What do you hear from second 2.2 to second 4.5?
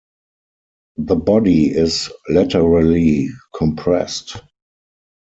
laterally compressed.